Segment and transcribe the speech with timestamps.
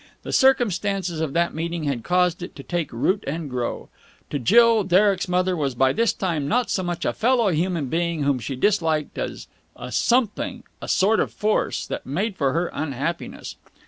[0.23, 3.89] The circumstances of that meeting had caused it to take root and grow.
[4.31, 8.23] To Jill, Derek's mother was by this time not so much a fellow human being
[8.23, 13.57] whom she disliked as a something, a sort of force, that made for her unhappiness.